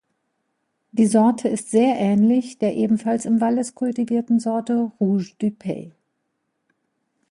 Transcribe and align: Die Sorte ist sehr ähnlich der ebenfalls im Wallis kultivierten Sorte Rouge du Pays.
Die 0.93 1.05
Sorte 1.05 1.47
ist 1.47 1.69
sehr 1.69 1.95
ähnlich 1.99 2.57
der 2.57 2.75
ebenfalls 2.75 3.25
im 3.25 3.39
Wallis 3.39 3.75
kultivierten 3.75 4.39
Sorte 4.39 4.91
Rouge 4.99 5.35
du 5.37 5.51
Pays. 5.51 5.91